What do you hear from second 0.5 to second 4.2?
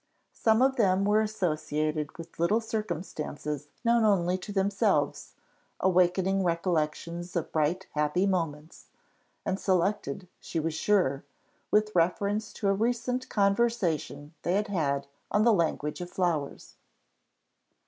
of them were associated with little circumstances known